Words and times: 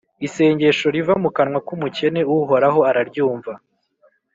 Isengesho 0.27 0.85
riva 0.95 1.13
mu 1.23 1.29
kanwa 1.35 1.59
k’umukene, 1.67 2.21
Uhoraho 2.35 2.79
araryumva, 2.89 3.51